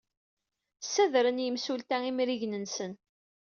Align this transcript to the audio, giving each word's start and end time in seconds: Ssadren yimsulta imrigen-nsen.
Ssadren 0.83 1.43
yimsulta 1.43 1.97
imrigen-nsen. 2.09 2.93